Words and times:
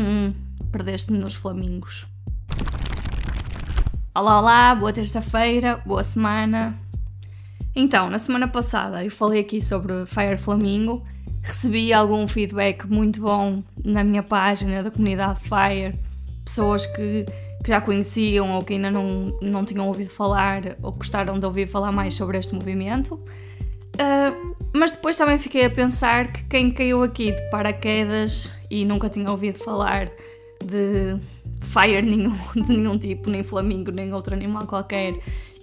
Hum, 0.00 0.32
perdeste-me 0.70 1.18
nos 1.18 1.34
flamingos. 1.34 2.06
Olá, 4.14 4.38
olá, 4.38 4.72
boa 4.76 4.92
terça-feira, 4.92 5.82
boa 5.84 6.04
semana. 6.04 6.78
Então, 7.74 8.08
na 8.08 8.20
semana 8.20 8.46
passada 8.46 9.04
eu 9.04 9.10
falei 9.10 9.40
aqui 9.40 9.60
sobre 9.60 10.06
Fire 10.06 10.36
Flamingo, 10.36 11.04
recebi 11.42 11.92
algum 11.92 12.28
feedback 12.28 12.86
muito 12.86 13.20
bom 13.20 13.60
na 13.84 14.04
minha 14.04 14.22
página 14.22 14.84
da 14.84 14.90
comunidade 14.92 15.40
Fire, 15.40 15.98
pessoas 16.44 16.86
que, 16.86 17.26
que 17.64 17.68
já 17.68 17.80
conheciam 17.80 18.52
ou 18.52 18.62
que 18.62 18.74
ainda 18.74 18.92
não, 18.92 19.36
não 19.42 19.64
tinham 19.64 19.88
ouvido 19.88 20.10
falar 20.10 20.76
ou 20.80 20.92
gostaram 20.92 21.40
de 21.40 21.44
ouvir 21.44 21.66
falar 21.66 21.90
mais 21.90 22.14
sobre 22.14 22.38
este 22.38 22.54
movimento. 22.54 23.20
Uh, 23.98 24.54
mas 24.72 24.92
depois 24.92 25.16
também 25.16 25.38
fiquei 25.38 25.64
a 25.64 25.70
pensar 25.70 26.32
que 26.32 26.44
quem 26.44 26.70
caiu 26.70 27.02
aqui 27.02 27.32
de 27.32 27.42
paraquedas 27.50 28.52
e 28.70 28.84
nunca 28.84 29.08
tinha 29.08 29.28
ouvido 29.28 29.58
falar 29.58 30.08
de 30.64 31.18
fire 31.62 32.02
nenhum, 32.02 32.36
de 32.54 32.76
nenhum 32.76 32.96
tipo, 32.96 33.28
nem 33.28 33.42
flamingo, 33.42 33.90
nem 33.90 34.12
outro 34.12 34.34
animal 34.34 34.66
qualquer, 34.66 35.18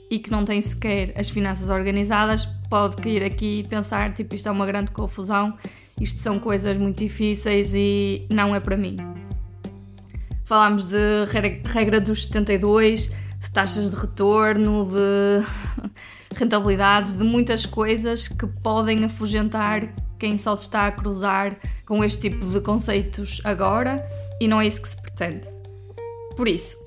e 0.10 0.20
que 0.20 0.30
não 0.30 0.44
tem 0.44 0.62
sequer 0.62 1.14
as 1.18 1.30
finanças 1.30 1.70
organizadas, 1.70 2.46
pode 2.70 2.98
cair 2.98 3.24
aqui 3.24 3.60
e 3.60 3.68
pensar, 3.68 4.14
tipo, 4.14 4.36
isto 4.36 4.50
é 4.50 4.52
uma 4.52 4.66
grande 4.66 4.92
confusão, 4.92 5.58
isto 6.00 6.20
são 6.20 6.40
coisas 6.40 6.78
muito 6.78 6.98
difíceis 6.98 7.74
e 7.74 8.28
não 8.30 8.54
é 8.54 8.60
para 8.60 8.76
mim. 8.76 8.98
Falámos 10.44 10.88
de 10.88 11.26
regra 11.66 12.00
dos 12.00 12.26
72, 12.26 13.08
de 13.08 13.52
taxas 13.52 13.92
de 13.92 13.96
retorno, 13.96 14.86
de 14.86 15.90
rentabilidades, 16.40 17.16
de 17.16 17.24
muitas 17.24 17.66
coisas 17.66 18.28
que 18.28 18.46
podem 18.46 19.04
afugentar 19.06 19.90
quem 20.18 20.38
só 20.38 20.56
se 20.56 20.64
está 20.64 20.88
a 20.88 20.92
cruzar 20.92 21.58
com 21.86 22.04
este 22.04 22.30
tipo 22.30 22.46
de 22.48 22.62
conceitos 22.62 23.42
agora 23.44 24.04
e 24.40 24.48
não 24.48 24.60
é 24.60 24.68
isso 24.68 24.82
que 24.82 24.90
se 24.90 25.02
pretende. 25.02 25.48
Por 26.36 26.48
isso, 26.48 26.78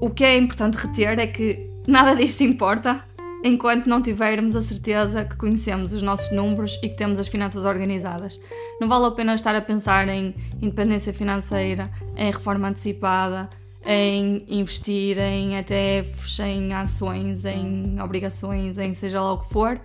o 0.00 0.10
que 0.10 0.24
é 0.24 0.36
importante 0.36 0.74
reter 0.76 1.18
é 1.18 1.26
que 1.26 1.66
nada 1.86 2.14
disto 2.14 2.42
importa 2.42 3.04
enquanto 3.44 3.86
não 3.86 4.00
tivermos 4.00 4.54
a 4.54 4.62
certeza 4.62 5.24
que 5.24 5.36
conhecemos 5.36 5.92
os 5.92 6.02
nossos 6.02 6.30
números 6.32 6.78
e 6.82 6.88
que 6.88 6.96
temos 6.96 7.18
as 7.18 7.26
finanças 7.26 7.64
organizadas. 7.64 8.40
Não 8.80 8.88
vale 8.88 9.06
a 9.06 9.10
pena 9.10 9.34
estar 9.34 9.54
a 9.54 9.60
pensar 9.60 10.08
em 10.08 10.34
independência 10.60 11.12
financeira, 11.12 11.90
em 12.16 12.30
reforma 12.30 12.68
antecipada, 12.68 13.50
em 13.84 14.44
investir 14.48 15.18
em 15.18 15.56
ETFs, 15.56 16.38
em 16.40 16.72
ações, 16.72 17.44
em 17.44 18.00
obrigações, 18.00 18.78
em 18.78 18.94
seja 18.94 19.20
lá 19.20 19.32
o 19.32 19.38
que 19.38 19.52
for, 19.52 19.80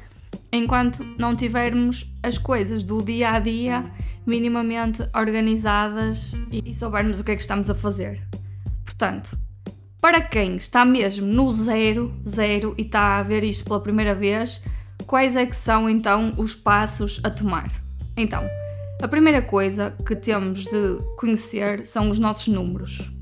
enquanto 0.52 1.04
não 1.17 1.36
tivermos 1.36 2.06
as 2.22 2.38
coisas 2.38 2.84
do 2.84 3.02
dia 3.02 3.31
a 3.31 3.39
dia 3.39 3.86
minimamente 4.26 5.02
organizadas 5.16 6.39
e 6.52 6.73
soubermos 6.73 7.20
o 7.20 7.23
que 7.23 7.31
é 7.31 7.36
que 7.36 7.42
estamos 7.42 7.70
a 7.70 7.76
fazer. 7.76 8.22
Portanto, 8.84 9.38
para 10.02 10.22
quem 10.22 10.56
está 10.56 10.86
mesmo 10.86 11.26
no 11.26 11.52
zero, 11.52 12.14
zero 12.26 12.76
e 12.78 12.82
está 12.82 13.17
a 13.17 13.23
ver 13.23 13.44
isto 13.44 13.64
pela 13.66 13.80
primeira 13.80 14.14
vez, 14.14 14.61
quais 15.06 15.36
é 15.36 15.45
que 15.45 15.56
são 15.56 15.89
então 15.89 16.34
os 16.38 16.54
passos 16.54 17.20
a 17.23 17.30
tomar? 17.30 17.72
Então, 18.16 18.44
a 19.02 19.08
primeira 19.08 19.42
coisa 19.42 19.95
que 20.06 20.16
temos 20.16 20.66
de 20.66 20.98
conhecer 21.17 21.86
são 21.86 22.09
os 22.09 22.20
nossos 22.20 22.48
números. 22.48 23.17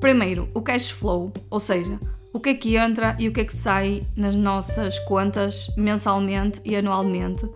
Primeiro, 0.00 0.48
o 0.54 0.60
cash 0.60 0.90
flow, 0.90 1.32
ou 1.50 1.60
seja, 1.60 1.98
o 2.32 2.40
que 2.40 2.50
é 2.50 2.54
que 2.54 2.76
entra 2.76 3.16
e 3.18 3.28
o 3.28 3.32
que 3.32 3.40
é 3.40 3.44
que 3.44 3.54
sai 3.54 4.06
nas 4.14 4.36
nossas 4.36 4.98
contas 5.00 5.68
mensalmente 5.76 6.60
e 6.64 6.76
anualmente. 6.76 7.48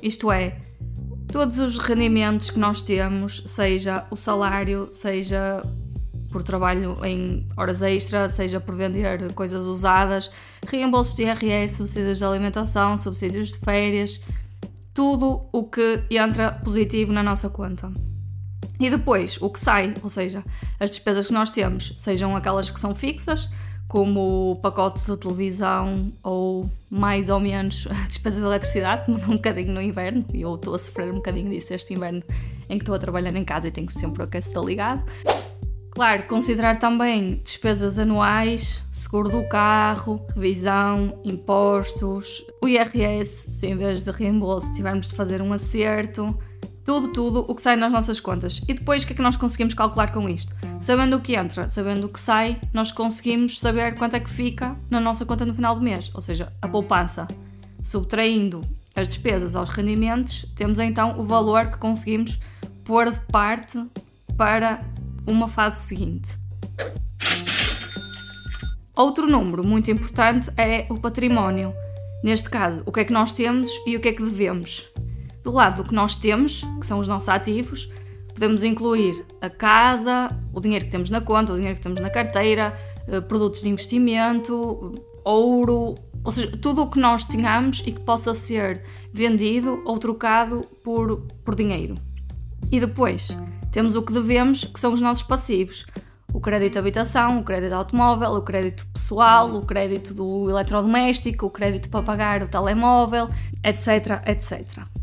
Isto 0.00 0.30
é, 0.30 0.56
todos 1.32 1.58
os 1.58 1.78
rendimentos 1.78 2.50
que 2.50 2.58
nós 2.58 2.80
temos, 2.80 3.42
seja 3.44 4.06
o 4.10 4.16
salário, 4.16 4.88
seja 4.92 5.62
por 6.30 6.44
trabalho 6.44 6.96
em 7.04 7.44
horas 7.56 7.82
extra, 7.82 8.28
seja 8.28 8.60
por 8.60 8.76
vender 8.76 9.32
coisas 9.32 9.66
usadas, 9.66 10.30
reembolsos 10.66 11.16
de 11.16 11.24
IRS, 11.24 11.76
subsídios 11.76 12.18
de 12.18 12.24
alimentação, 12.24 12.96
subsídios 12.96 13.48
de 13.48 13.58
férias, 13.58 14.20
tudo 14.94 15.48
o 15.52 15.64
que 15.64 16.02
entra 16.10 16.52
positivo 16.52 17.12
na 17.12 17.22
nossa 17.22 17.48
conta. 17.48 17.92
E 18.80 18.88
depois, 18.88 19.36
o 19.42 19.50
que 19.50 19.60
sai, 19.60 19.92
ou 20.02 20.08
seja, 20.08 20.42
as 20.80 20.90
despesas 20.90 21.26
que 21.26 21.34
nós 21.34 21.50
temos, 21.50 21.94
sejam 21.98 22.34
aquelas 22.34 22.70
que 22.70 22.80
são 22.80 22.94
fixas, 22.94 23.46
como 23.86 24.52
o 24.52 24.56
pacote 24.56 25.04
de 25.04 25.16
televisão 25.16 26.12
ou 26.22 26.70
mais 26.88 27.28
ou 27.28 27.38
menos 27.38 27.86
a 27.90 28.06
despesa 28.06 28.40
de 28.40 28.46
eletricidade, 28.46 29.04
que 29.04 29.10
muda 29.12 29.26
um 29.26 29.36
bocadinho 29.36 29.74
no 29.74 29.82
inverno, 29.82 30.24
e 30.32 30.40
eu 30.40 30.54
estou 30.54 30.74
a 30.74 30.78
sofrer 30.78 31.12
um 31.12 31.16
bocadinho 31.16 31.50
disso 31.50 31.74
este 31.74 31.92
inverno 31.92 32.22
em 32.70 32.78
que 32.78 32.82
estou 32.82 32.94
a 32.94 32.98
trabalhar 32.98 33.36
em 33.36 33.44
casa 33.44 33.68
e 33.68 33.70
tenho 33.70 33.90
sempre 33.90 34.22
o 34.22 34.24
aquecedor 34.24 34.64
ligado. 34.64 35.04
Claro, 35.90 36.22
considerar 36.22 36.78
também 36.78 37.42
despesas 37.44 37.98
anuais, 37.98 38.82
seguro 38.92 39.28
do 39.28 39.46
carro, 39.48 40.24
revisão, 40.34 41.20
impostos, 41.24 42.46
o 42.62 42.68
IRS, 42.68 43.50
se 43.50 43.66
em 43.66 43.76
vez 43.76 44.04
de 44.04 44.10
reembolso 44.10 44.72
tivermos 44.72 45.08
de 45.08 45.14
fazer 45.16 45.42
um 45.42 45.52
acerto, 45.52 46.34
tudo, 46.90 47.08
tudo 47.12 47.44
o 47.46 47.54
que 47.54 47.62
sai 47.62 47.76
nas 47.76 47.92
nossas 47.92 48.18
contas. 48.18 48.60
E 48.66 48.74
depois 48.74 49.04
o 49.04 49.06
que 49.06 49.12
é 49.12 49.16
que 49.16 49.22
nós 49.22 49.36
conseguimos 49.36 49.74
calcular 49.74 50.10
com 50.10 50.28
isto? 50.28 50.56
Sabendo 50.80 51.16
o 51.16 51.20
que 51.20 51.36
entra, 51.36 51.68
sabendo 51.68 52.06
o 52.06 52.08
que 52.08 52.18
sai, 52.18 52.60
nós 52.74 52.90
conseguimos 52.90 53.60
saber 53.60 53.94
quanto 53.94 54.16
é 54.16 54.20
que 54.20 54.28
fica 54.28 54.76
na 54.90 54.98
nossa 54.98 55.24
conta 55.24 55.46
no 55.46 55.54
final 55.54 55.76
do 55.76 55.80
mês, 55.80 56.10
ou 56.12 56.20
seja, 56.20 56.52
a 56.60 56.66
poupança. 56.66 57.28
Subtraindo 57.80 58.60
as 58.96 59.06
despesas 59.06 59.54
aos 59.54 59.68
rendimentos, 59.68 60.46
temos 60.56 60.80
então 60.80 61.16
o 61.16 61.22
valor 61.22 61.68
que 61.68 61.78
conseguimos 61.78 62.40
pôr 62.84 63.12
de 63.12 63.20
parte 63.30 63.80
para 64.36 64.84
uma 65.24 65.48
fase 65.48 65.86
seguinte. 65.86 66.28
Outro 68.96 69.28
número 69.28 69.62
muito 69.62 69.92
importante 69.92 70.50
é 70.56 70.86
o 70.90 70.98
património. 70.98 71.72
Neste 72.24 72.50
caso, 72.50 72.82
o 72.84 72.90
que 72.90 72.98
é 72.98 73.04
que 73.04 73.12
nós 73.12 73.32
temos 73.32 73.70
e 73.86 73.96
o 73.96 74.00
que 74.00 74.08
é 74.08 74.12
que 74.12 74.24
devemos. 74.24 74.89
Do 75.42 75.50
lado 75.50 75.82
do 75.82 75.88
que 75.88 75.94
nós 75.94 76.16
temos, 76.16 76.62
que 76.80 76.86
são 76.86 76.98
os 76.98 77.08
nossos 77.08 77.28
ativos, 77.28 77.90
podemos 78.34 78.62
incluir 78.62 79.24
a 79.40 79.48
casa, 79.48 80.28
o 80.52 80.60
dinheiro 80.60 80.84
que 80.84 80.90
temos 80.90 81.10
na 81.10 81.20
conta, 81.20 81.52
o 81.52 81.56
dinheiro 81.56 81.76
que 81.76 81.82
temos 81.82 82.00
na 82.00 82.10
carteira, 82.10 82.76
eh, 83.08 83.20
produtos 83.20 83.62
de 83.62 83.68
investimento, 83.68 85.02
ouro, 85.24 85.94
ou 86.22 86.32
seja, 86.32 86.50
tudo 86.56 86.82
o 86.82 86.90
que 86.90 86.98
nós 86.98 87.24
tenhamos 87.24 87.82
e 87.86 87.92
que 87.92 88.00
possa 88.00 88.34
ser 88.34 88.82
vendido 89.12 89.82
ou 89.84 89.98
trocado 89.98 90.62
por, 90.84 91.22
por 91.44 91.54
dinheiro. 91.54 91.94
E 92.70 92.78
depois 92.78 93.36
temos 93.72 93.96
o 93.96 94.02
que 94.02 94.12
devemos, 94.12 94.64
que 94.64 94.78
são 94.78 94.92
os 94.92 95.00
nossos 95.00 95.22
passivos. 95.22 95.86
O 96.32 96.40
crédito 96.40 96.74
de 96.74 96.78
habitação, 96.78 97.40
o 97.40 97.44
crédito 97.44 97.72
automóvel, 97.72 98.32
o 98.32 98.42
crédito 98.42 98.86
pessoal, 98.92 99.52
o 99.54 99.66
crédito 99.66 100.14
do 100.14 100.48
eletrodoméstico, 100.48 101.46
o 101.46 101.50
crédito 101.50 101.88
para 101.88 102.04
pagar 102.04 102.42
o 102.42 102.48
telemóvel, 102.48 103.28
etc, 103.64 104.22
etc. 104.26 104.99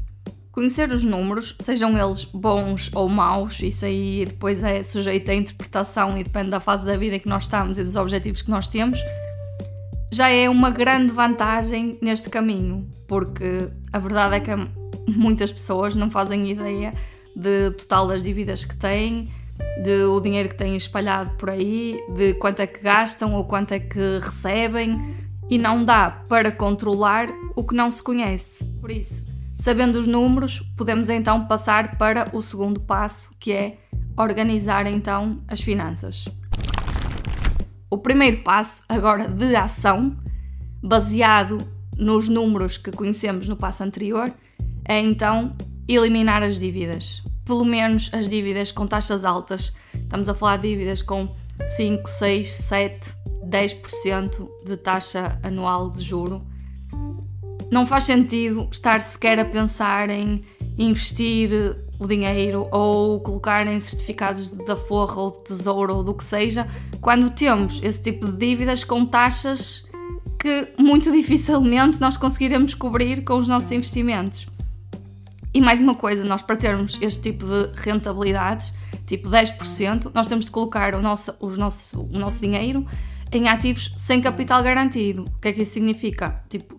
Conhecer 0.57 0.91
os 0.91 1.03
números, 1.03 1.56
sejam 1.59 1.95
eles 1.95 2.25
bons 2.25 2.90
ou 2.95 3.07
maus, 3.07 3.62
isso 3.62 3.85
aí 3.85 4.25
depois 4.25 4.63
é 4.63 4.81
sujeito 4.81 5.29
à 5.29 5.35
interpretação 5.35 6.18
e 6.18 6.23
depende 6.23 6.50
da 6.50 6.59
fase 6.59 6.84
da 6.84 6.97
vida 6.97 7.16
em 7.16 7.19
que 7.19 7.29
nós 7.29 7.44
estamos 7.44 7.78
e 7.78 7.84
dos 7.84 7.95
objetivos 7.95 8.41
que 8.41 8.50
nós 8.50 8.66
temos, 8.66 9.00
já 10.12 10.29
é 10.29 10.50
uma 10.50 10.72
grande 10.72 11.13
vantagem 11.13 12.00
neste 12.01 12.28
caminho, 12.31 12.90
porque 13.07 13.68
a 13.94 14.00
verdade 14.00 14.38
é 14.38 14.40
que 14.40 14.50
muitas 15.16 15.51
pessoas 15.51 15.95
não 15.95 16.09
fazem 16.09 16.50
ideia 16.50 16.91
de 17.35 17.69
total 17.78 18.07
das 18.07 18.24
dívidas 18.24 18.66
que 18.66 18.75
têm, 18.75 19.31
de 19.84 20.06
o 20.06 20.19
dinheiro 20.19 20.50
que 20.50 20.56
têm 20.56 20.75
espalhado 20.75 21.38
por 21.38 21.51
aí, 21.51 22.03
de 22.16 22.34
quanto 22.34 22.62
é 22.62 22.66
que 22.66 22.81
gastam 22.81 23.35
ou 23.35 23.44
quanto 23.44 23.74
é 23.74 23.79
que 23.79 24.18
recebem, 24.19 25.18
e 25.51 25.59
não 25.59 25.85
dá 25.85 26.09
para 26.28 26.51
controlar 26.51 27.28
o 27.56 27.63
que 27.63 27.75
não 27.75 27.91
se 27.91 28.01
conhece. 28.01 28.66
Por 28.81 28.89
isso, 28.89 29.26
Sabendo 29.57 29.97
os 29.97 30.06
números, 30.06 30.62
podemos 30.77 31.09
então 31.09 31.48
passar 31.48 31.98
para 31.98 32.30
o 32.31 32.42
segundo 32.42 32.80
passo, 32.80 33.31
que 33.39 33.51
é 33.51 33.77
organizar 34.15 34.86
então 34.86 35.42
as 35.48 35.59
finanças. 35.62 36.25
O 37.89 37.98
primeiro 37.98 38.44
passo, 38.44 38.83
agora 38.88 39.27
de 39.27 39.56
ação, 39.56 40.15
baseado 40.81 41.57
nos 41.98 42.30
números 42.30 42.77
que 42.77 42.92
conhecemos 42.92 43.48
no 43.48 43.56
passo 43.57 43.83
anterior, 43.83 44.31
é 44.88 45.01
então 45.01 45.56
eliminar 45.88 46.44
as 46.44 46.60
dívidas. 46.60 47.24
Pelo 47.44 47.65
menos 47.65 48.12
as 48.13 48.30
dívidas 48.30 48.71
com 48.71 48.86
taxas 48.86 49.25
altas. 49.25 49.74
Estamos 49.94 50.30
a 50.30 50.36
falar 50.36 50.57
de 50.57 50.69
dívidas 50.69 51.01
com 51.01 51.36
5, 51.75 52.07
6, 52.07 52.48
7, 52.48 53.10
10% 53.50 54.48
de 54.65 54.77
taxa 54.77 55.39
anual 55.42 55.89
de 55.89 56.03
juro 56.03 56.45
não 57.71 57.85
faz 57.85 58.05
sentido 58.05 58.67
estar 58.71 59.01
sequer 59.01 59.39
a 59.39 59.45
pensar 59.45 60.09
em 60.09 60.41
investir 60.77 61.49
o 61.99 62.07
dinheiro 62.07 62.67
ou 62.71 63.19
colocar 63.19 63.65
em 63.65 63.79
certificados 63.79 64.51
da 64.51 64.75
forra 64.75 65.21
ou 65.21 65.31
de 65.31 65.43
tesouro 65.45 65.95
ou 65.95 66.03
do 66.03 66.13
que 66.13 66.23
seja, 66.23 66.67
quando 67.01 67.29
temos 67.29 67.81
esse 67.83 68.01
tipo 68.01 68.27
de 68.27 68.37
dívidas 68.37 68.83
com 68.83 69.05
taxas 69.05 69.87
que 70.39 70.73
muito 70.77 71.11
dificilmente 71.13 71.99
nós 71.99 72.15
conseguiremos 72.15 72.73
cobrir 72.73 73.23
com 73.23 73.37
os 73.37 73.47
nossos 73.47 73.71
investimentos. 73.71 74.47
E 75.53 75.61
mais 75.61 75.81
uma 75.81 75.95
coisa, 75.95 76.23
nós 76.23 76.41
para 76.41 76.55
termos 76.55 76.99
este 77.01 77.31
tipo 77.31 77.45
de 77.45 77.81
rentabilidades, 77.81 78.73
tipo 79.07 79.27
10%, 79.29 80.11
nós 80.13 80.27
temos 80.27 80.45
de 80.45 80.51
colocar 80.51 80.93
o 80.93 81.01
nosso, 81.01 81.33
os 81.39 81.57
nosso, 81.57 82.01
o 82.01 82.19
nosso 82.19 82.39
dinheiro 82.39 82.85
em 83.31 83.47
ativos 83.47 83.91
sem 83.97 84.21
capital 84.21 84.61
garantido. 84.61 85.23
O 85.23 85.39
que 85.39 85.47
é 85.47 85.53
que 85.53 85.63
isso 85.63 85.73
significa? 85.73 86.43
Tipo, 86.49 86.76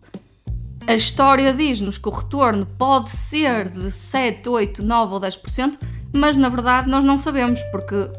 a 0.89 0.95
história 0.95 1.53
diz-nos 1.53 1.99
que 1.99 2.09
o 2.09 2.11
retorno 2.11 2.65
pode 2.65 3.11
ser 3.11 3.69
de 3.69 3.91
7, 3.91 4.49
8, 4.49 4.83
9 4.83 5.13
ou 5.13 5.21
10%, 5.21 5.79
mas 6.15 6.35
na 6.39 6.49
verdade 6.49 6.89
nós 6.89 7.05
não 7.05 7.19
sabemos, 7.19 7.63
porque 7.65 7.95
uh, 7.95 8.11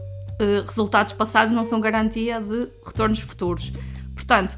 resultados 0.68 1.12
passados 1.12 1.51
não 1.51 1.66
são 1.66 1.81
garantia 1.81 2.39
de 2.39 2.69
retornos 2.86 3.21
futuros. 3.21 3.74
Portanto, 4.13 4.56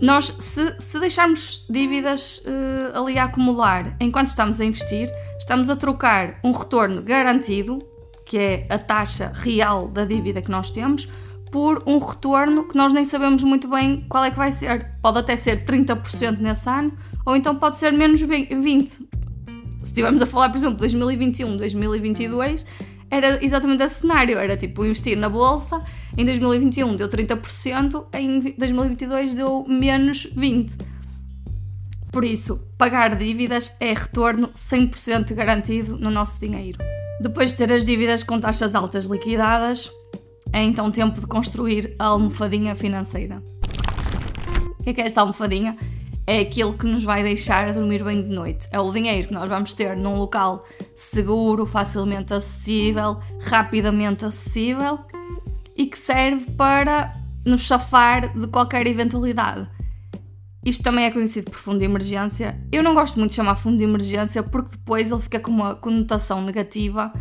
nós, 0.00 0.34
se, 0.40 0.74
se 0.80 0.98
deixarmos 0.98 1.64
dívidas 1.70 2.38
uh, 2.38 2.98
ali 3.00 3.16
a 3.16 3.24
acumular 3.26 3.94
enquanto 4.00 4.26
estamos 4.26 4.60
a 4.60 4.64
investir, 4.64 5.08
estamos 5.38 5.70
a 5.70 5.76
trocar 5.76 6.40
um 6.42 6.50
retorno 6.50 7.02
garantido, 7.02 7.78
que 8.26 8.36
é 8.36 8.66
a 8.68 8.78
taxa 8.78 9.30
real 9.32 9.86
da 9.86 10.04
dívida 10.04 10.42
que 10.42 10.50
nós 10.50 10.72
temos, 10.72 11.06
por 11.54 11.84
um 11.86 11.98
retorno 11.98 12.64
que 12.64 12.76
nós 12.76 12.92
nem 12.92 13.04
sabemos 13.04 13.44
muito 13.44 13.68
bem 13.68 14.04
qual 14.08 14.24
é 14.24 14.30
que 14.32 14.36
vai 14.36 14.50
ser. 14.50 14.90
Pode 15.00 15.18
até 15.20 15.36
ser 15.36 15.64
30% 15.64 16.40
nesse 16.40 16.68
ano, 16.68 16.92
ou 17.24 17.36
então 17.36 17.54
pode 17.54 17.76
ser 17.76 17.92
menos 17.92 18.20
20%. 18.20 18.88
Se 18.88 19.04
estivermos 19.84 20.20
a 20.20 20.26
falar, 20.26 20.48
por 20.48 20.56
exemplo, 20.56 20.78
2021, 20.78 21.56
2022, 21.56 22.66
era 23.08 23.38
exatamente 23.40 23.84
esse 23.84 24.00
cenário. 24.00 24.36
Era 24.36 24.56
tipo 24.56 24.84
investir 24.84 25.16
na 25.16 25.28
bolsa, 25.28 25.80
em 26.18 26.24
2021 26.24 26.96
deu 26.96 27.08
30%, 27.08 28.04
em 28.14 28.40
2022 28.58 29.36
deu 29.36 29.64
menos 29.68 30.26
20%. 30.36 30.72
Por 32.10 32.24
isso, 32.24 32.56
pagar 32.76 33.14
dívidas 33.14 33.76
é 33.78 33.94
retorno 33.94 34.48
100% 34.48 35.32
garantido 35.34 35.96
no 35.98 36.10
nosso 36.10 36.40
dinheiro. 36.40 36.78
Depois 37.20 37.50
de 37.50 37.58
ter 37.58 37.72
as 37.72 37.84
dívidas 37.84 38.24
com 38.24 38.40
taxas 38.40 38.74
altas 38.74 39.04
liquidadas, 39.04 39.88
é 40.54 40.62
então 40.62 40.88
tempo 40.88 41.20
de 41.20 41.26
construir 41.26 41.96
a 41.98 42.04
almofadinha 42.04 42.76
financeira. 42.76 43.42
O 44.78 44.84
que 44.84 44.90
é, 44.90 44.94
que 44.94 45.00
é 45.00 45.06
esta 45.06 45.20
almofadinha? 45.20 45.76
É 46.24 46.38
aquilo 46.38 46.78
que 46.78 46.86
nos 46.86 47.02
vai 47.02 47.24
deixar 47.24 47.72
dormir 47.72 48.04
bem 48.04 48.22
de 48.22 48.28
noite. 48.28 48.68
É 48.70 48.78
o 48.78 48.92
dinheiro 48.92 49.26
que 49.26 49.34
nós 49.34 49.48
vamos 49.48 49.74
ter 49.74 49.96
num 49.96 50.16
local 50.16 50.64
seguro, 50.94 51.66
facilmente 51.66 52.32
acessível, 52.32 53.18
rapidamente 53.42 54.24
acessível 54.24 55.00
e 55.76 55.86
que 55.86 55.98
serve 55.98 56.48
para 56.52 57.12
nos 57.44 57.66
safar 57.66 58.32
de 58.32 58.46
qualquer 58.46 58.86
eventualidade. 58.86 59.68
Isto 60.64 60.84
também 60.84 61.04
é 61.04 61.10
conhecido 61.10 61.50
por 61.50 61.58
fundo 61.58 61.80
de 61.80 61.84
emergência. 61.84 62.60
Eu 62.70 62.84
não 62.84 62.94
gosto 62.94 63.18
muito 63.18 63.30
de 63.30 63.36
chamar 63.36 63.56
fundo 63.56 63.76
de 63.76 63.84
emergência 63.84 64.40
porque 64.40 64.70
depois 64.70 65.10
ele 65.10 65.20
fica 65.20 65.40
com 65.40 65.50
uma 65.50 65.74
conotação 65.74 66.40
negativa 66.42 67.12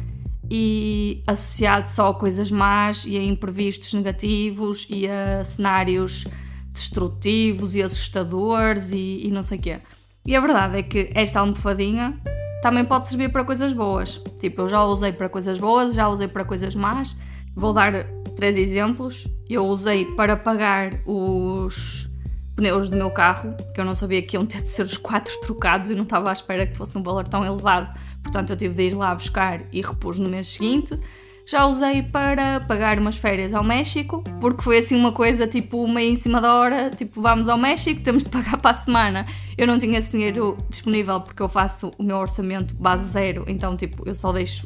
e 0.49 1.23
associado 1.25 1.89
só 1.89 2.09
a 2.09 2.13
coisas 2.13 2.51
más 2.51 3.05
e 3.05 3.17
a 3.17 3.23
imprevistos 3.23 3.93
negativos 3.93 4.87
e 4.89 5.07
a 5.07 5.43
cenários 5.43 6.25
destrutivos 6.73 7.75
e 7.75 7.83
assustadores 7.83 8.91
e, 8.91 9.27
e 9.27 9.31
não 9.31 9.43
sei 9.43 9.57
o 9.57 9.61
quê. 9.61 9.79
E 10.25 10.35
a 10.35 10.39
verdade 10.39 10.77
é 10.77 10.83
que 10.83 11.11
esta 11.13 11.39
almofadinha 11.39 12.19
também 12.61 12.85
pode 12.85 13.09
servir 13.09 13.31
para 13.31 13.43
coisas 13.43 13.73
boas. 13.73 14.21
Tipo, 14.39 14.61
eu 14.61 14.69
já 14.69 14.83
usei 14.83 15.11
para 15.11 15.27
coisas 15.27 15.59
boas, 15.59 15.93
já 15.93 16.07
usei 16.07 16.27
para 16.27 16.45
coisas 16.45 16.73
más. 16.75 17.15
Vou 17.55 17.73
dar 17.73 18.05
três 18.35 18.55
exemplos. 18.55 19.27
Eu 19.49 19.67
usei 19.67 20.05
para 20.15 20.37
pagar 20.37 21.01
os 21.05 22.09
pneus 22.55 22.89
do 22.89 22.95
meu 22.95 23.09
carro, 23.09 23.55
que 23.73 23.79
eu 23.79 23.85
não 23.85 23.95
sabia 23.95 24.21
que 24.21 24.35
iam 24.35 24.45
ter 24.45 24.61
de 24.61 24.69
ser 24.69 24.83
os 24.83 24.97
quatro 24.97 25.33
trocados 25.41 25.89
e 25.89 25.95
não 25.95 26.03
estava 26.03 26.29
à 26.29 26.33
espera 26.33 26.65
que 26.65 26.77
fosse 26.77 26.97
um 26.97 27.03
valor 27.03 27.27
tão 27.27 27.43
elevado, 27.43 27.91
portanto 28.21 28.51
eu 28.51 28.57
tive 28.57 28.73
de 28.73 28.83
ir 28.83 28.93
lá 28.93 29.13
buscar 29.13 29.61
e 29.71 29.81
repus 29.81 30.19
no 30.19 30.29
mês 30.29 30.47
seguinte. 30.47 30.97
Já 31.45 31.65
usei 31.65 32.01
para 32.01 32.61
pagar 32.61 32.97
umas 32.97 33.17
férias 33.17 33.53
ao 33.53 33.65
México, 33.65 34.23
porque 34.39 34.61
foi 34.61 34.77
assim 34.77 34.95
uma 34.95 35.11
coisa 35.11 35.45
tipo 35.45 35.85
meio 35.89 36.13
em 36.13 36.15
cima 36.15 36.39
da 36.39 36.53
hora, 36.55 36.89
tipo 36.89 37.21
vamos 37.21 37.49
ao 37.49 37.57
México, 37.57 38.01
temos 38.01 38.23
de 38.23 38.29
pagar 38.29 38.57
para 38.57 38.71
a 38.71 38.73
semana. 38.73 39.25
Eu 39.57 39.67
não 39.67 39.77
tinha 39.77 39.99
esse 39.99 40.11
dinheiro 40.11 40.57
disponível 40.69 41.19
porque 41.19 41.43
eu 41.43 41.49
faço 41.49 41.91
o 41.97 42.03
meu 42.03 42.15
orçamento 42.15 42.73
base 42.75 43.09
zero, 43.09 43.43
então 43.45 43.75
tipo 43.75 44.07
eu 44.07 44.15
só 44.15 44.31
deixo 44.31 44.65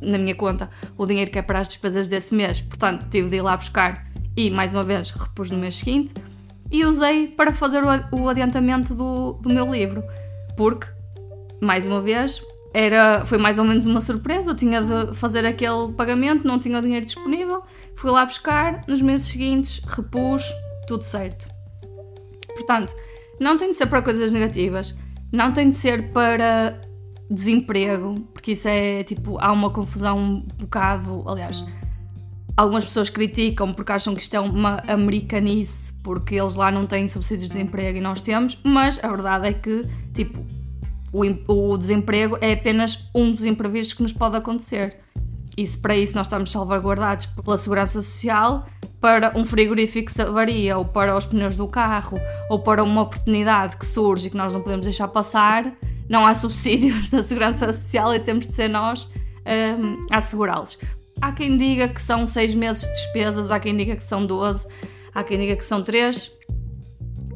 na 0.00 0.16
minha 0.16 0.34
conta 0.34 0.70
o 0.96 1.04
dinheiro 1.04 1.30
que 1.30 1.38
é 1.38 1.42
para 1.42 1.60
as 1.60 1.68
despesas 1.68 2.08
desse 2.08 2.34
mês, 2.34 2.62
portanto 2.62 3.06
tive 3.10 3.28
de 3.28 3.36
ir 3.36 3.42
lá 3.42 3.54
buscar 3.54 4.06
e 4.34 4.50
mais 4.50 4.72
uma 4.72 4.82
vez 4.82 5.10
repus 5.10 5.50
no 5.50 5.58
mês 5.58 5.76
seguinte 5.76 6.14
e 6.70 6.84
usei 6.84 7.26
para 7.28 7.52
fazer 7.52 7.82
o 8.12 8.28
adiantamento 8.28 8.94
do, 8.94 9.32
do 9.34 9.48
meu 9.48 9.70
livro, 9.70 10.04
porque, 10.56 10.86
mais 11.60 11.84
uma 11.84 12.00
vez, 12.00 12.42
era, 12.72 13.24
foi 13.24 13.38
mais 13.38 13.58
ou 13.58 13.64
menos 13.64 13.86
uma 13.86 14.00
surpresa. 14.00 14.50
Eu 14.50 14.54
tinha 14.54 14.80
de 14.80 15.14
fazer 15.14 15.44
aquele 15.44 15.92
pagamento, 15.96 16.46
não 16.46 16.58
tinha 16.58 16.80
dinheiro 16.80 17.04
disponível, 17.04 17.62
fui 17.96 18.10
lá 18.10 18.24
buscar, 18.24 18.82
nos 18.86 19.02
meses 19.02 19.26
seguintes 19.26 19.82
repus, 19.84 20.44
tudo 20.86 21.02
certo. 21.02 21.48
Portanto, 22.54 22.94
não 23.40 23.56
tem 23.56 23.70
de 23.70 23.76
ser 23.76 23.86
para 23.86 24.02
coisas 24.02 24.32
negativas, 24.32 24.96
não 25.32 25.52
tem 25.52 25.70
de 25.70 25.76
ser 25.76 26.12
para 26.12 26.80
desemprego, 27.30 28.14
porque 28.32 28.52
isso 28.52 28.68
é 28.68 29.02
tipo, 29.04 29.38
há 29.38 29.52
uma 29.52 29.70
confusão 29.70 30.18
um 30.18 30.40
bocado, 30.58 31.24
aliás 31.26 31.64
Algumas 32.60 32.84
pessoas 32.84 33.08
criticam 33.08 33.72
porque 33.72 33.90
acham 33.90 34.14
que 34.14 34.20
isto 34.20 34.34
é 34.34 34.38
uma 34.38 34.82
americanice, 34.86 35.94
porque 36.02 36.34
eles 36.34 36.56
lá 36.56 36.70
não 36.70 36.84
têm 36.84 37.08
subsídios 37.08 37.48
de 37.48 37.56
desemprego 37.56 37.96
e 37.96 38.02
nós 38.02 38.20
temos, 38.20 38.58
mas 38.62 39.02
a 39.02 39.08
verdade 39.08 39.48
é 39.48 39.52
que, 39.54 39.86
tipo, 40.12 40.44
o, 41.10 41.70
o 41.70 41.78
desemprego 41.78 42.36
é 42.38 42.52
apenas 42.52 43.08
um 43.14 43.30
dos 43.30 43.46
imprevistos 43.46 43.94
que 43.94 44.02
nos 44.02 44.12
pode 44.12 44.36
acontecer. 44.36 44.98
E 45.56 45.66
se 45.66 45.78
para 45.78 45.96
isso 45.96 46.14
nós 46.14 46.26
estamos 46.26 46.50
salvaguardados 46.50 47.24
pela 47.24 47.56
segurança 47.56 48.02
social, 48.02 48.66
para 49.00 49.32
um 49.34 49.42
frigorífico 49.42 50.12
que 50.12 50.20
avaria, 50.20 50.76
ou 50.76 50.84
para 50.84 51.16
os 51.16 51.24
pneus 51.24 51.56
do 51.56 51.66
carro, 51.66 52.20
ou 52.50 52.58
para 52.58 52.84
uma 52.84 53.00
oportunidade 53.00 53.78
que 53.78 53.86
surge 53.86 54.26
e 54.26 54.30
que 54.30 54.36
nós 54.36 54.52
não 54.52 54.60
podemos 54.60 54.84
deixar 54.84 55.08
passar, 55.08 55.72
não 56.10 56.26
há 56.26 56.34
subsídios 56.36 57.08
da 57.08 57.22
segurança 57.22 57.72
social 57.72 58.14
e 58.14 58.20
temos 58.20 58.46
de 58.46 58.52
ser 58.52 58.68
nós 58.68 59.08
um, 59.46 59.98
a 60.10 60.18
assegurá-los. 60.18 60.76
Há 61.20 61.32
quem 61.32 61.56
diga 61.56 61.88
que 61.88 62.00
são 62.00 62.26
6 62.26 62.54
meses 62.54 62.82
de 62.82 62.92
despesas, 62.94 63.50
há 63.50 63.60
quem 63.60 63.76
diga 63.76 63.94
que 63.94 64.04
são 64.04 64.24
12, 64.24 64.66
há 65.14 65.22
quem 65.22 65.38
diga 65.38 65.56
que 65.56 65.64
são 65.64 65.82
3. 65.82 66.30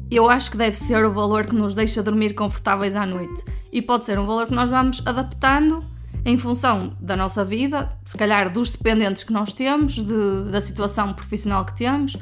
Eu 0.09 0.29
acho 0.29 0.51
que 0.51 0.57
deve 0.57 0.75
ser 0.75 1.05
o 1.05 1.11
valor 1.11 1.45
que 1.45 1.55
nos 1.55 1.75
deixa 1.75 2.01
dormir 2.01 2.33
confortáveis 2.33 2.95
à 2.95 3.05
noite. 3.05 3.43
E 3.71 3.81
pode 3.81 4.05
ser 4.05 4.17
um 4.17 4.25
valor 4.25 4.47
que 4.47 4.53
nós 4.53 4.69
vamos 4.69 5.05
adaptando 5.05 5.83
em 6.25 6.37
função 6.37 6.95
da 6.99 7.15
nossa 7.15 7.45
vida, 7.45 7.89
se 8.03 8.17
calhar 8.17 8.51
dos 8.51 8.71
dependentes 8.71 9.23
que 9.23 9.31
nós 9.31 9.53
temos, 9.53 9.93
de, 9.93 10.51
da 10.51 10.59
situação 10.59 11.13
profissional 11.13 11.63
que 11.63 11.75
temos, 11.75 12.17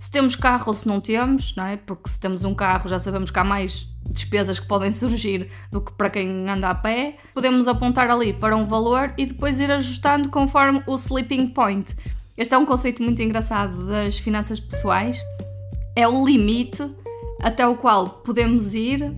se 0.00 0.10
temos 0.10 0.34
carro 0.34 0.64
ou 0.68 0.74
se 0.74 0.88
não 0.88 0.98
temos, 0.98 1.54
não 1.54 1.66
é? 1.66 1.76
Porque 1.76 2.08
se 2.08 2.18
temos 2.18 2.42
um 2.42 2.54
carro 2.54 2.88
já 2.88 2.98
sabemos 2.98 3.30
que 3.30 3.38
há 3.38 3.44
mais 3.44 3.86
despesas 4.08 4.58
que 4.58 4.66
podem 4.66 4.90
surgir 4.94 5.50
do 5.70 5.82
que 5.82 5.92
para 5.92 6.08
quem 6.08 6.48
anda 6.48 6.70
a 6.70 6.74
pé, 6.74 7.18
podemos 7.34 7.68
apontar 7.68 8.08
ali 8.08 8.32
para 8.32 8.56
um 8.56 8.64
valor 8.64 9.12
e 9.18 9.26
depois 9.26 9.60
ir 9.60 9.70
ajustando 9.70 10.30
conforme 10.30 10.82
o 10.86 10.94
sleeping 10.94 11.48
point. 11.48 11.94
Este 12.34 12.54
é 12.54 12.58
um 12.58 12.64
conceito 12.64 13.02
muito 13.02 13.20
engraçado 13.22 13.86
das 13.86 14.18
finanças 14.18 14.58
pessoais. 14.58 15.20
É 15.94 16.08
o 16.08 16.24
limite 16.24 16.82
até 17.42 17.66
o 17.66 17.76
qual 17.76 18.08
podemos 18.08 18.74
ir 18.74 19.14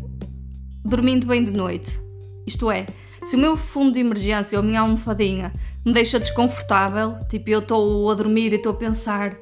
dormindo 0.84 1.28
bem 1.28 1.44
de 1.44 1.52
noite. 1.52 2.00
Isto 2.44 2.72
é, 2.72 2.86
se 3.24 3.36
o 3.36 3.38
meu 3.38 3.56
fundo 3.56 3.92
de 3.92 4.00
emergência 4.00 4.58
ou 4.58 4.64
a 4.64 4.66
minha 4.66 4.80
almofadinha 4.80 5.52
me 5.84 5.92
deixa 5.92 6.18
desconfortável, 6.18 7.18
tipo 7.28 7.50
eu 7.50 7.60
estou 7.60 8.10
a 8.10 8.14
dormir 8.14 8.52
e 8.52 8.56
estou 8.56 8.72
a 8.72 8.76
pensar 8.76 9.36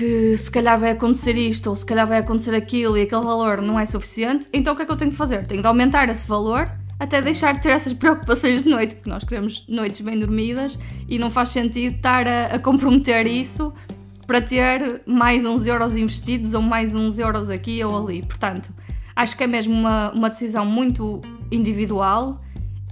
que 0.00 0.34
se 0.34 0.50
calhar 0.50 0.80
vai 0.80 0.92
acontecer 0.92 1.36
isto 1.36 1.68
ou 1.68 1.76
se 1.76 1.84
calhar 1.84 2.06
vai 2.06 2.20
acontecer 2.20 2.54
aquilo 2.54 2.96
e 2.96 3.02
aquele 3.02 3.20
valor 3.20 3.60
não 3.60 3.78
é 3.78 3.84
suficiente, 3.84 4.48
então 4.50 4.72
o 4.72 4.76
que 4.76 4.80
é 4.80 4.86
que 4.86 4.90
eu 4.90 4.96
tenho 4.96 5.10
que 5.10 5.16
fazer? 5.16 5.46
Tenho 5.46 5.60
de 5.60 5.68
aumentar 5.68 6.08
esse 6.08 6.26
valor 6.26 6.72
até 6.98 7.20
deixar 7.20 7.52
de 7.52 7.60
ter 7.60 7.68
essas 7.68 7.92
preocupações 7.92 8.62
de 8.62 8.70
noite, 8.70 8.94
porque 8.94 9.10
nós 9.10 9.24
queremos 9.24 9.66
noites 9.68 10.00
bem 10.00 10.18
dormidas 10.18 10.78
e 11.06 11.18
não 11.18 11.30
faz 11.30 11.50
sentido 11.50 11.96
estar 11.96 12.26
a, 12.26 12.46
a 12.46 12.58
comprometer 12.58 13.26
isso 13.26 13.74
para 14.26 14.40
ter 14.40 15.02
mais 15.04 15.44
uns 15.44 15.66
euros 15.66 15.94
investidos 15.94 16.54
ou 16.54 16.62
mais 16.62 16.94
uns 16.94 17.18
euros 17.18 17.50
aqui 17.50 17.84
ou 17.84 17.94
ali. 17.94 18.22
Portanto, 18.22 18.70
acho 19.14 19.36
que 19.36 19.44
é 19.44 19.46
mesmo 19.46 19.74
uma, 19.74 20.12
uma 20.12 20.30
decisão 20.30 20.64
muito 20.64 21.20
individual 21.52 22.40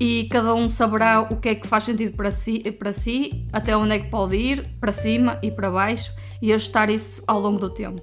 e 0.00 0.24
cada 0.24 0.54
um 0.54 0.68
saberá 0.68 1.20
o 1.22 1.36
que 1.36 1.48
é 1.50 1.54
que 1.54 1.66
faz 1.66 1.84
sentido 1.84 2.16
para 2.16 2.30
si, 2.30 2.60
para 2.72 2.92
si, 2.92 3.46
até 3.52 3.76
onde 3.76 3.94
é 3.94 3.98
que 3.98 4.08
pode 4.08 4.36
ir, 4.36 4.64
para 4.80 4.92
cima 4.92 5.38
e 5.42 5.50
para 5.50 5.70
baixo 5.70 6.12
e 6.40 6.52
ajustar 6.52 6.88
isso 6.88 7.22
ao 7.26 7.40
longo 7.40 7.58
do 7.58 7.70
tempo. 7.70 8.02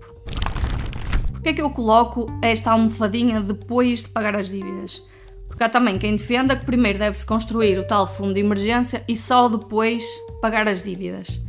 Porquê 1.31 1.49
é 1.49 1.53
que 1.53 1.61
eu 1.61 1.69
coloco 1.69 2.25
esta 2.41 2.71
almofadinha 2.71 3.39
depois 3.39 4.03
de 4.03 4.09
pagar 4.09 4.35
as 4.35 4.49
dívidas? 4.49 5.01
Porque 5.47 5.63
há 5.63 5.69
também 5.69 5.97
quem 5.97 6.15
defenda 6.17 6.55
que 6.55 6.65
primeiro 6.65 6.99
deve-se 6.99 7.25
construir 7.25 7.77
o 7.79 7.87
tal 7.87 8.07
fundo 8.07 8.33
de 8.33 8.41
emergência 8.41 9.03
e 9.07 9.15
só 9.15 9.47
depois 9.47 10.03
pagar 10.41 10.67
as 10.67 10.83
dívidas. 10.83 11.39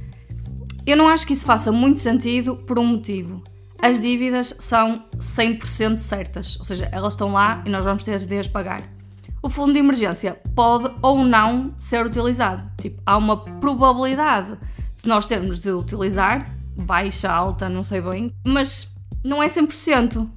Eu 0.87 0.97
não 0.97 1.09
acho 1.09 1.27
que 1.27 1.33
isso 1.33 1.45
faça 1.45 1.73
muito 1.73 1.99
sentido 1.99 2.57
por 2.57 2.79
um 2.79 2.87
motivo. 2.87 3.43
As 3.83 4.01
dívidas 4.01 4.55
são 4.59 5.05
100% 5.19 5.99
certas, 5.99 6.57
ou 6.59 6.65
seja, 6.65 6.89
elas 6.93 7.15
estão 7.15 7.33
lá 7.33 7.63
e 7.67 7.71
nós 7.71 7.85
vamos 7.85 8.05
ter 8.05 8.21
de 8.21 8.39
as 8.39 8.47
pagar. 8.47 8.96
O 9.47 9.49
fundo 9.49 9.75
de 9.75 9.79
emergência 9.79 10.37
pode 10.57 10.93
ou 11.01 11.25
não 11.25 11.73
ser 11.79 12.05
utilizado. 12.05 12.69
Tipo, 12.81 13.01
há 13.07 13.17
uma 13.17 13.37
probabilidade 13.37 14.59
de 15.01 15.09
nós 15.09 15.25
termos 15.25 15.61
de 15.61 15.71
utilizar, 15.71 16.51
baixa, 16.77 17.31
alta, 17.31 17.69
não 17.69 17.85
sei 17.85 18.01
bem, 18.01 18.33
mas 18.45 18.93
não 19.23 19.41
é 19.41 19.47
100%. 19.47 20.29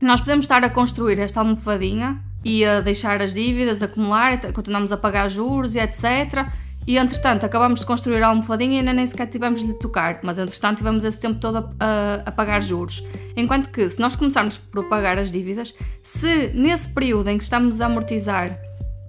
Nós 0.00 0.20
podemos 0.20 0.44
estar 0.44 0.64
a 0.64 0.70
construir 0.70 1.18
esta 1.18 1.40
almofadinha 1.40 2.24
e 2.42 2.64
a 2.64 2.80
deixar 2.80 3.20
as 3.20 3.34
dívidas 3.34 3.82
acumular, 3.82 4.40
continuamos 4.54 4.92
a 4.92 4.96
pagar 4.96 5.28
juros 5.28 5.74
e 5.74 5.80
etc. 5.80 6.50
E 6.88 6.96
entretanto 6.96 7.44
acabamos 7.44 7.80
de 7.80 7.86
construir 7.86 8.22
a 8.22 8.28
almofadinha 8.28 8.76
e 8.76 8.78
ainda 8.78 8.94
nem 8.94 9.06
sequer 9.06 9.26
tivemos 9.26 9.60
de 9.60 9.66
lhe 9.66 9.74
tocar, 9.74 10.20
mas 10.22 10.38
entretanto 10.38 10.78
tivemos 10.78 11.04
esse 11.04 11.20
tempo 11.20 11.38
todo 11.38 11.58
a, 11.58 11.70
a, 11.78 12.14
a, 12.24 12.32
pagar 12.32 12.62
juros. 12.62 13.04
Enquanto 13.36 13.68
que 13.68 13.90
se 13.90 14.00
nós 14.00 14.16
começarmos 14.16 14.56
por 14.56 14.88
pagar 14.88 15.18
as 15.18 15.30
dívidas, 15.30 15.74
se 16.02 16.50
nesse 16.54 16.88
período 16.88 17.28
em 17.28 17.36
que 17.36 17.44
estamos 17.44 17.82
a 17.82 17.86
amortizar 17.86 18.58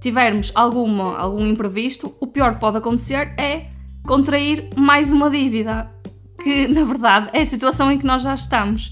tivermos 0.01 0.51
alguma, 0.55 1.17
algum 1.17 1.45
imprevisto, 1.45 2.13
o 2.19 2.27
pior 2.27 2.55
que 2.55 2.59
pode 2.59 2.75
acontecer 2.75 3.33
é 3.39 3.67
contrair 4.05 4.67
mais 4.75 5.09
uma 5.13 5.29
dívida, 5.29 5.89
que 6.43 6.67
na 6.67 6.83
verdade 6.83 7.29
é 7.31 7.43
a 7.43 7.45
situação 7.45 7.89
em 7.89 7.98
que 7.98 8.05
nós 8.05 8.24
já 8.24 8.33
estamos. 8.33 8.91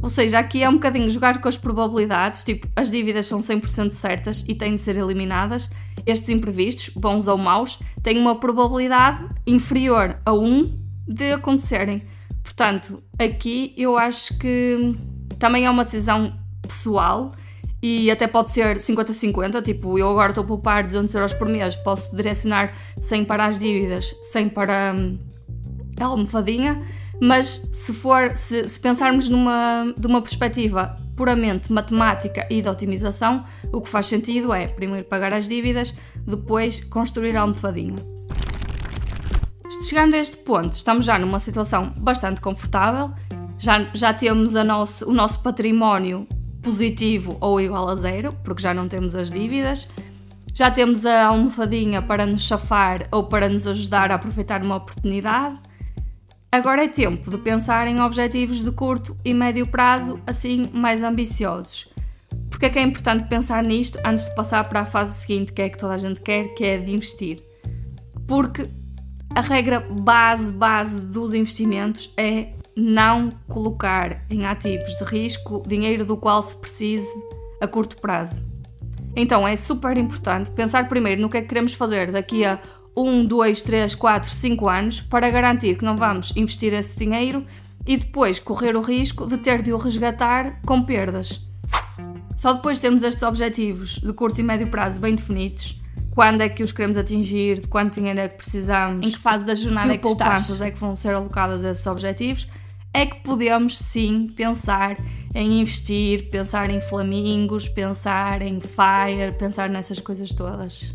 Ou 0.00 0.08
seja, 0.08 0.38
aqui 0.38 0.62
é 0.62 0.68
um 0.68 0.74
bocadinho 0.74 1.10
jogar 1.10 1.40
com 1.40 1.48
as 1.48 1.56
probabilidades, 1.56 2.44
tipo, 2.44 2.68
as 2.76 2.90
dívidas 2.90 3.26
são 3.26 3.40
100% 3.40 3.90
certas 3.90 4.44
e 4.46 4.54
têm 4.54 4.76
de 4.76 4.82
ser 4.82 4.96
eliminadas. 4.96 5.70
Estes 6.06 6.30
imprevistos, 6.30 6.90
bons 6.90 7.26
ou 7.26 7.36
maus, 7.36 7.78
têm 8.02 8.18
uma 8.18 8.38
probabilidade 8.38 9.28
inferior 9.46 10.16
a 10.24 10.32
1 10.32 10.78
de 11.06 11.32
acontecerem. 11.32 12.02
Portanto, 12.42 13.02
aqui 13.18 13.74
eu 13.76 13.96
acho 13.96 14.38
que 14.38 14.94
também 15.38 15.66
é 15.66 15.70
uma 15.70 15.84
decisão 15.84 16.32
pessoal 16.62 17.32
e 17.82 18.10
até 18.10 18.26
pode 18.26 18.50
ser 18.50 18.76
50-50, 18.76 19.62
tipo, 19.62 19.98
eu 19.98 20.10
agora 20.10 20.30
estou 20.30 20.42
a 20.42 20.46
poupar 20.46 20.84
200 20.84 21.14
euros 21.14 21.34
por 21.34 21.48
mês, 21.48 21.76
posso 21.76 22.14
direcionar 22.16 22.74
100 23.00 23.24
para 23.24 23.46
as 23.46 23.58
dívidas, 23.58 24.14
100 24.32 24.48
para 24.48 24.94
hum, 24.96 25.18
a 26.00 26.04
almofadinha, 26.04 26.82
mas 27.20 27.68
se 27.72 27.92
for, 27.92 28.36
se, 28.36 28.68
se 28.68 28.78
pensarmos 28.78 29.28
numa, 29.28 29.92
de 29.96 30.06
uma 30.06 30.22
perspectiva 30.22 30.96
puramente 31.16 31.72
matemática 31.72 32.46
e 32.48 32.62
de 32.62 32.68
otimização, 32.68 33.44
o 33.72 33.80
que 33.80 33.88
faz 33.88 34.06
sentido 34.06 34.52
é 34.52 34.68
primeiro 34.68 35.06
pagar 35.06 35.34
as 35.34 35.48
dívidas, 35.48 35.94
depois 36.24 36.84
construir 36.84 37.36
a 37.36 37.40
almofadinha. 37.40 37.96
Chegando 39.88 40.14
a 40.14 40.18
este 40.18 40.36
ponto, 40.38 40.72
estamos 40.72 41.04
já 41.04 41.18
numa 41.18 41.40
situação 41.40 41.92
bastante 41.96 42.40
confortável, 42.40 43.10
já, 43.58 43.90
já 43.92 44.14
temos 44.14 44.54
nosso, 44.54 45.08
o 45.10 45.12
nosso 45.12 45.42
património 45.42 46.26
positivo 46.62 47.36
ou 47.40 47.60
igual 47.60 47.88
a 47.88 47.96
zero, 47.96 48.32
porque 48.44 48.62
já 48.62 48.72
não 48.72 48.88
temos 48.88 49.14
as 49.14 49.28
dívidas, 49.28 49.88
já 50.54 50.70
temos 50.70 51.04
a 51.04 51.26
almofadinha 51.26 52.00
para 52.00 52.24
nos 52.24 52.42
chafar 52.42 53.08
ou 53.10 53.24
para 53.24 53.48
nos 53.48 53.66
ajudar 53.66 54.10
a 54.12 54.14
aproveitar 54.14 54.62
uma 54.62 54.76
oportunidade 54.76 55.58
Agora 56.50 56.84
é 56.84 56.88
tempo 56.88 57.30
de 57.30 57.36
pensar 57.36 57.86
em 57.86 58.00
objetivos 58.00 58.64
de 58.64 58.72
curto 58.72 59.14
e 59.22 59.34
médio 59.34 59.66
prazo, 59.66 60.18
assim 60.26 60.70
mais 60.72 61.02
ambiciosos. 61.02 61.88
Porque 62.48 62.64
é 62.64 62.70
que 62.70 62.78
é 62.78 62.82
importante 62.82 63.28
pensar 63.28 63.62
nisto 63.62 63.98
antes 64.02 64.24
de 64.24 64.34
passar 64.34 64.64
para 64.66 64.80
a 64.80 64.84
fase 64.86 65.14
seguinte, 65.20 65.52
que 65.52 65.60
é 65.60 65.68
que 65.68 65.76
toda 65.76 65.92
a 65.92 65.98
gente 65.98 66.22
quer, 66.22 66.54
que 66.54 66.64
é 66.64 66.78
de 66.78 66.94
investir? 66.94 67.42
Porque 68.26 68.66
a 69.34 69.42
regra 69.42 69.80
base, 69.80 70.50
base 70.50 71.00
dos 71.02 71.34
investimentos 71.34 72.10
é 72.16 72.54
não 72.74 73.28
colocar 73.46 74.24
em 74.30 74.46
ativos 74.46 74.96
de 74.96 75.04
risco 75.04 75.62
dinheiro 75.66 76.06
do 76.06 76.16
qual 76.16 76.42
se 76.42 76.56
precise 76.56 77.08
a 77.60 77.66
curto 77.66 77.98
prazo. 77.98 78.42
Então 79.14 79.46
é 79.46 79.54
super 79.54 79.98
importante 79.98 80.50
pensar 80.50 80.88
primeiro 80.88 81.20
no 81.20 81.28
que 81.28 81.36
é 81.36 81.42
que 81.42 81.48
queremos 81.48 81.74
fazer 81.74 82.10
daqui 82.10 82.44
a 82.44 82.58
1, 82.96 83.24
2, 83.24 83.62
3, 83.62 83.94
4, 83.94 84.30
5 84.30 84.68
anos 84.68 85.00
para 85.00 85.30
garantir 85.30 85.76
que 85.76 85.84
não 85.84 85.96
vamos 85.96 86.32
investir 86.36 86.72
esse 86.74 86.98
dinheiro 86.98 87.44
e 87.86 87.96
depois 87.96 88.38
correr 88.38 88.76
o 88.76 88.80
risco 88.80 89.26
de 89.26 89.38
ter 89.38 89.62
de 89.62 89.72
o 89.72 89.78
resgatar 89.78 90.60
com 90.66 90.82
perdas. 90.82 91.40
Só 92.36 92.52
depois 92.52 92.76
de 92.76 92.82
termos 92.82 93.02
estes 93.02 93.22
objetivos 93.22 93.98
de 93.98 94.12
curto 94.12 94.40
e 94.40 94.44
médio 94.44 94.68
prazo 94.68 95.00
bem 95.00 95.14
definidos, 95.14 95.80
quando 96.14 96.40
é 96.40 96.48
que 96.48 96.62
os 96.62 96.72
queremos 96.72 96.96
atingir, 96.96 97.60
de 97.60 97.68
quanto 97.68 97.94
dinheiro 97.94 98.20
é 98.20 98.28
que 98.28 98.36
precisamos, 98.36 99.06
em 99.06 99.10
que 99.10 99.18
fase 99.18 99.46
da 99.46 99.54
jornada 99.54 99.92
é 99.92 99.96
que 99.96 100.02
poupanças 100.02 100.60
é 100.60 100.70
que 100.70 100.78
vão 100.78 100.94
ser 100.94 101.14
alocadas 101.14 101.64
a 101.64 101.70
esses 101.70 101.86
objetivos, 101.86 102.46
é 102.92 103.06
que 103.06 103.20
podemos 103.20 103.78
sim 103.78 104.28
pensar 104.34 104.96
em 105.34 105.60
investir, 105.60 106.28
pensar 106.30 106.70
em 106.70 106.80
flamingos, 106.80 107.68
pensar 107.68 108.42
em 108.42 108.60
fire, 108.60 109.32
pensar 109.38 109.68
nessas 109.68 110.00
coisas 110.00 110.32
todas. 110.32 110.94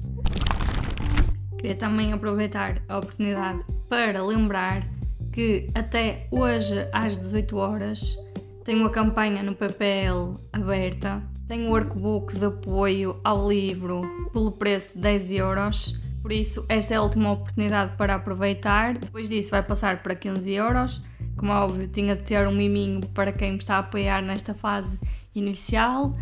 Queria 1.64 1.78
também 1.78 2.12
aproveitar 2.12 2.82
a 2.90 2.98
oportunidade 2.98 3.64
para 3.88 4.22
lembrar 4.22 4.86
que 5.32 5.70
até 5.74 6.28
hoje 6.30 6.76
às 6.92 7.18
18 7.18 7.56
horas 7.56 8.18
tenho 8.66 8.82
uma 8.82 8.90
campanha 8.90 9.42
no 9.42 9.56
PPL 9.56 10.36
aberta. 10.52 11.24
Tenho 11.48 11.68
um 11.68 11.70
workbook 11.70 12.38
de 12.38 12.48
apoio 12.48 13.18
ao 13.24 13.48
livro 13.48 14.02
pelo 14.34 14.52
preço 14.52 14.96
de 14.96 15.00
10 15.04 15.32
euros. 15.32 15.98
Por 16.22 16.34
isso, 16.34 16.66
esta 16.68 16.96
é 16.96 16.98
a 16.98 17.02
última 17.02 17.32
oportunidade 17.32 17.96
para 17.96 18.16
aproveitar. 18.16 18.98
Depois 18.98 19.30
disso, 19.30 19.52
vai 19.52 19.64
passar 19.64 20.04
para 20.04 20.16
15 20.16 20.52
euros. 20.52 21.02
Como 21.38 21.50
é 21.50 21.56
óbvio, 21.56 21.88
tinha 21.88 22.14
de 22.14 22.24
ter 22.24 22.46
um 22.46 22.54
miminho 22.54 23.00
para 23.14 23.32
quem 23.32 23.54
me 23.54 23.58
está 23.58 23.76
a 23.76 23.80
apoiar 23.80 24.22
nesta 24.22 24.54
fase 24.54 25.00
inicial. 25.34 26.14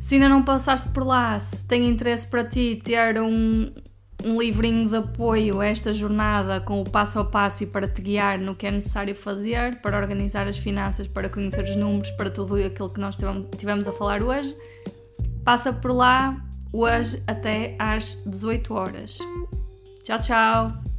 Se 0.00 0.14
ainda 0.14 0.30
não 0.30 0.42
passaste 0.42 0.88
por 0.88 1.04
lá, 1.04 1.38
se 1.38 1.66
tem 1.66 1.86
interesse 1.86 2.26
para 2.26 2.42
ti 2.42 2.80
ter 2.82 3.20
um, 3.20 3.70
um 4.24 4.40
livrinho 4.40 4.88
de 4.88 4.96
apoio 4.96 5.60
a 5.60 5.66
esta 5.66 5.92
jornada 5.92 6.60
com 6.60 6.80
o 6.80 6.84
passo 6.84 7.18
a 7.18 7.24
passo 7.24 7.64
e 7.64 7.66
para 7.66 7.88
te 7.88 8.02
guiar 8.02 8.38
no 8.38 8.54
que 8.54 8.66
é 8.66 8.70
necessário 8.70 9.14
fazer, 9.14 9.80
para 9.80 9.98
organizar 9.98 10.46
as 10.46 10.58
finanças, 10.58 11.06
para 11.06 11.28
conhecer 11.28 11.64
os 11.64 11.76
números, 11.76 12.10
para 12.12 12.30
tudo 12.30 12.56
aquilo 12.56 12.90
que 12.90 13.00
nós 13.00 13.16
tivemos 13.56 13.88
a 13.88 13.92
falar 13.92 14.22
hoje. 14.22 14.54
Passa 15.44 15.72
por 15.72 15.92
lá 15.92 16.36
hoje 16.72 17.22
até 17.26 17.74
às 17.78 18.22
18 18.26 18.74
horas. 18.74 19.18
Tchau, 20.04 20.18
tchau! 20.20 20.89